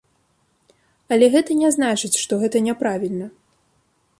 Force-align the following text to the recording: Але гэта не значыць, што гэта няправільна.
Але 1.17 1.25
гэта 1.35 1.51
не 1.61 1.69
значыць, 1.75 2.13
што 2.23 2.41
гэта 2.45 2.57
няправільна. 2.69 3.27